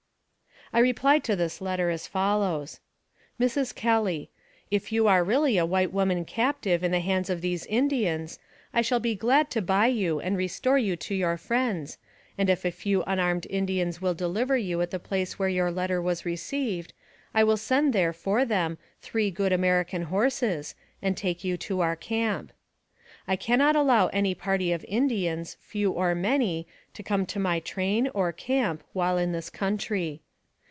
[0.73, 2.79] 9' I replied to this letter as follows:"
[3.41, 3.75] MRS.
[3.75, 4.29] KELLY:"
[4.71, 8.39] If you are really a white woman captive in the hands of these Indians,
[8.73, 11.97] I shall be glad to buy you and restore you to your friends,
[12.37, 15.69] and if a few unarmed In dians will deliver you at the place where your
[15.71, 19.51] letter 276 NARRATIVE OF CAPTIVITY was received, I will send there for them three good
[19.51, 22.53] American horses, and take you to our camp."
[23.27, 27.59] I can not allow any party of Indians, few or many, to come to my
[27.59, 30.21] train, or camp, while in this country.